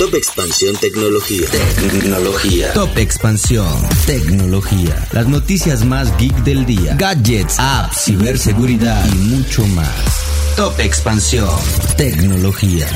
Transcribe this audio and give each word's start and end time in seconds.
Top 0.00 0.14
Expansión 0.14 0.74
Tecnología. 0.76 1.46
Tecnología. 1.50 2.72
Top 2.72 2.96
Expansión 2.96 3.68
Tecnología. 4.06 5.06
Las 5.12 5.28
noticias 5.28 5.84
más 5.84 6.16
geek 6.16 6.32
del 6.36 6.64
día. 6.64 6.96
Gadgets, 6.98 7.58
apps, 7.60 8.04
ciberseguridad 8.06 9.04
y 9.12 9.18
mucho 9.28 9.62
más. 9.66 10.56
Top 10.56 10.80
Expansión 10.80 11.50
Tecnología. 11.98 12.86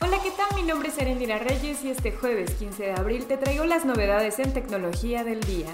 Hola, 0.00 0.16
¿qué 0.22 0.30
tal? 0.30 0.56
Mi 0.56 0.62
nombre 0.66 0.88
es 0.88 0.96
Erendira 0.96 1.38
Reyes 1.38 1.84
y 1.84 1.90
este 1.90 2.10
jueves 2.10 2.52
15 2.52 2.82
de 2.82 2.92
abril 2.92 3.26
te 3.26 3.36
traigo 3.36 3.66
las 3.66 3.84
novedades 3.84 4.38
en 4.38 4.54
tecnología 4.54 5.22
del 5.22 5.40
día. 5.40 5.66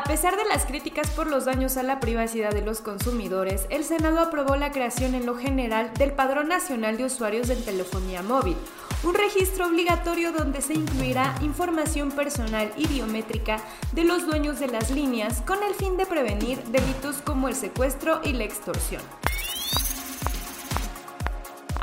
A 0.00 0.04
pesar 0.04 0.34
de 0.38 0.46
las 0.46 0.64
críticas 0.64 1.10
por 1.10 1.26
los 1.26 1.44
daños 1.44 1.76
a 1.76 1.82
la 1.82 2.00
privacidad 2.00 2.52
de 2.52 2.62
los 2.62 2.80
consumidores, 2.80 3.66
el 3.68 3.84
Senado 3.84 4.18
aprobó 4.20 4.56
la 4.56 4.72
creación 4.72 5.14
en 5.14 5.26
lo 5.26 5.36
general 5.36 5.92
del 5.92 6.12
Padrón 6.12 6.48
Nacional 6.48 6.96
de 6.96 7.04
Usuarios 7.04 7.48
de 7.48 7.56
Telefonía 7.56 8.22
Móvil, 8.22 8.56
un 9.04 9.12
registro 9.12 9.66
obligatorio 9.66 10.32
donde 10.32 10.62
se 10.62 10.72
incluirá 10.72 11.34
información 11.42 12.12
personal 12.12 12.72
y 12.78 12.86
biométrica 12.86 13.58
de 13.92 14.04
los 14.04 14.26
dueños 14.26 14.58
de 14.58 14.68
las 14.68 14.90
líneas 14.90 15.42
con 15.42 15.62
el 15.62 15.74
fin 15.74 15.98
de 15.98 16.06
prevenir 16.06 16.58
delitos 16.68 17.16
como 17.16 17.48
el 17.48 17.54
secuestro 17.54 18.22
y 18.24 18.32
la 18.32 18.44
extorsión. 18.44 19.02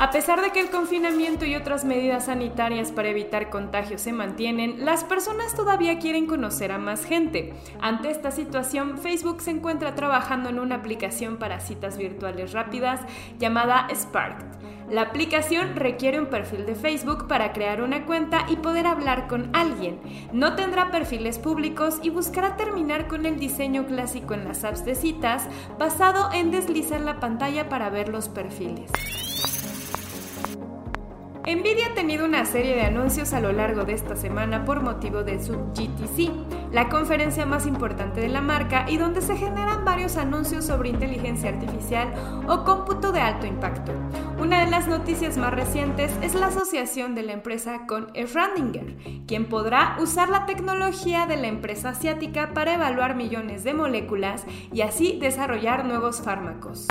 A 0.00 0.12
pesar 0.12 0.40
de 0.40 0.52
que 0.52 0.60
el 0.60 0.70
confinamiento 0.70 1.44
y 1.44 1.56
otras 1.56 1.84
medidas 1.84 2.26
sanitarias 2.26 2.92
para 2.92 3.08
evitar 3.08 3.50
contagios 3.50 4.00
se 4.00 4.12
mantienen, 4.12 4.84
las 4.84 5.02
personas 5.02 5.56
todavía 5.56 5.98
quieren 5.98 6.28
conocer 6.28 6.70
a 6.70 6.78
más 6.78 7.04
gente. 7.04 7.52
Ante 7.80 8.08
esta 8.08 8.30
situación, 8.30 8.98
Facebook 8.98 9.40
se 9.40 9.50
encuentra 9.50 9.96
trabajando 9.96 10.50
en 10.50 10.60
una 10.60 10.76
aplicación 10.76 11.36
para 11.38 11.58
citas 11.58 11.98
virtuales 11.98 12.52
rápidas 12.52 13.00
llamada 13.40 13.88
Spark. 13.92 14.44
La 14.88 15.02
aplicación 15.02 15.74
requiere 15.74 16.20
un 16.20 16.26
perfil 16.26 16.64
de 16.64 16.76
Facebook 16.76 17.26
para 17.26 17.52
crear 17.52 17.82
una 17.82 18.06
cuenta 18.06 18.46
y 18.48 18.54
poder 18.54 18.86
hablar 18.86 19.26
con 19.26 19.50
alguien. 19.52 19.98
No 20.32 20.54
tendrá 20.54 20.92
perfiles 20.92 21.40
públicos 21.40 21.98
y 22.04 22.10
buscará 22.10 22.56
terminar 22.56 23.08
con 23.08 23.26
el 23.26 23.40
diseño 23.40 23.84
clásico 23.84 24.34
en 24.34 24.44
las 24.44 24.62
apps 24.62 24.84
de 24.84 24.94
citas 24.94 25.48
basado 25.76 26.30
en 26.32 26.52
deslizar 26.52 27.00
la 27.00 27.18
pantalla 27.18 27.68
para 27.68 27.90
ver 27.90 28.08
los 28.08 28.28
perfiles. 28.28 28.92
Nvidia 31.48 31.86
ha 31.86 31.94
tenido 31.94 32.26
una 32.26 32.44
serie 32.44 32.74
de 32.74 32.82
anuncios 32.82 33.32
a 33.32 33.40
lo 33.40 33.52
largo 33.52 33.84
de 33.84 33.94
esta 33.94 34.16
semana 34.16 34.66
por 34.66 34.82
motivo 34.82 35.22
de 35.22 35.42
su 35.42 35.54
GTC, 35.72 36.30
la 36.72 36.90
conferencia 36.90 37.46
más 37.46 37.66
importante 37.66 38.20
de 38.20 38.28
la 38.28 38.42
marca 38.42 38.84
y 38.86 38.98
donde 38.98 39.22
se 39.22 39.34
generan 39.34 39.82
varios 39.82 40.18
anuncios 40.18 40.66
sobre 40.66 40.90
inteligencia 40.90 41.48
artificial 41.48 42.12
o 42.46 42.64
cómputo 42.64 43.12
de 43.12 43.20
alto 43.20 43.46
impacto. 43.46 43.92
Una 44.38 44.62
de 44.62 44.70
las 44.70 44.88
noticias 44.88 45.38
más 45.38 45.54
recientes 45.54 46.12
es 46.20 46.34
la 46.34 46.48
asociación 46.48 47.14
de 47.14 47.22
la 47.22 47.32
empresa 47.32 47.86
con 47.86 48.08
Schrödinger, 48.08 49.24
quien 49.26 49.46
podrá 49.46 49.96
usar 50.02 50.28
la 50.28 50.44
tecnología 50.44 51.24
de 51.24 51.38
la 51.38 51.48
empresa 51.48 51.90
asiática 51.90 52.50
para 52.52 52.74
evaluar 52.74 53.16
millones 53.16 53.64
de 53.64 53.72
moléculas 53.72 54.44
y 54.70 54.82
así 54.82 55.18
desarrollar 55.18 55.86
nuevos 55.86 56.20
fármacos. 56.20 56.88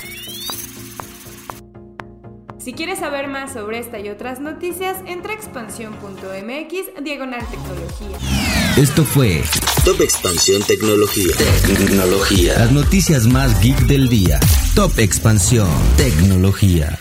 Si 2.68 2.74
quieres 2.74 2.98
saber 2.98 3.28
más 3.28 3.54
sobre 3.54 3.78
esta 3.78 3.98
y 3.98 4.10
otras 4.10 4.40
noticias, 4.40 4.98
entra 5.06 5.32
a 5.32 5.36
expansión.mx 5.36 7.02
diagonal 7.02 7.40
tecnología. 7.48 8.18
Esto 8.76 9.04
fue 9.06 9.42
Top 9.86 10.02
Expansión 10.02 10.60
Tecnología. 10.64 11.34
Tecnología. 11.66 12.58
Las 12.58 12.72
noticias 12.72 13.26
más 13.26 13.58
geek 13.62 13.78
del 13.86 14.10
día. 14.10 14.38
Top 14.74 14.98
Expansión 14.98 15.70
Tecnología. 15.96 16.98